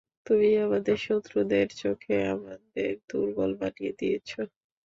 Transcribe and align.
তুমি 0.25 0.49
আমাদের 0.65 0.97
শত্রুদের 0.99 1.67
চোখে 1.81 2.15
আমাদের 2.27 2.89
দুর্বল 3.09 3.51
বানিয়ে 3.61 3.93
দিয়েছো। 3.99 4.39